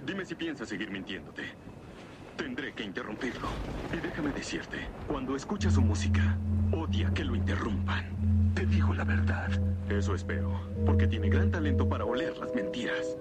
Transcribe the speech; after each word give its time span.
Dime 0.00 0.24
si 0.24 0.34
piensas 0.34 0.68
seguir 0.68 0.90
mintiéndote. 0.90 1.42
Tendré 2.36 2.72
que 2.72 2.82
interrumpirlo. 2.82 3.48
Y 3.92 3.96
déjame 3.98 4.32
decirte, 4.32 4.78
cuando 5.06 5.36
escucha 5.36 5.70
su 5.70 5.82
música, 5.82 6.38
odia 6.72 7.12
que 7.14 7.24
lo 7.24 7.36
interrumpan. 7.36 8.52
Te 8.54 8.64
digo 8.64 8.94
la 8.94 9.04
verdad. 9.04 9.50
Eso 9.90 10.14
espero, 10.14 10.60
porque 10.86 11.06
tiene 11.06 11.28
gran 11.28 11.50
talento 11.50 11.88
para 11.88 12.04
oler 12.06 12.36
las 12.38 12.54
mentiras. 12.54 13.16